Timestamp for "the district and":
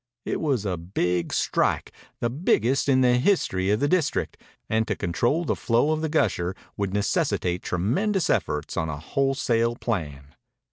3.79-4.87